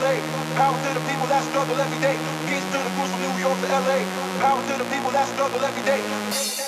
[0.00, 0.16] LA.
[0.56, 2.16] Power to the people that struggle every day.
[2.48, 3.98] Peace to the crews from New York to LA.
[4.40, 6.61] Power to the people that struggle every day.